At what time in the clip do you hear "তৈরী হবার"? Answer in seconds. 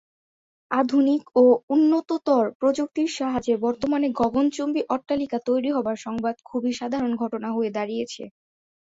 5.47-5.97